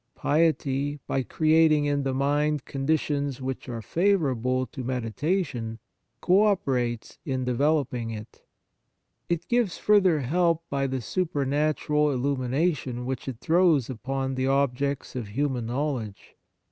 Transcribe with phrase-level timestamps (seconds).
[0.15, 5.77] Piety, by creating in the mind condi tions which are favourable to medita tion,
[6.21, 8.41] co operates in developing it.
[9.29, 15.15] It gives further help by the super natural illumination which it throws upon the objects
[15.15, 16.35] of human know ledge.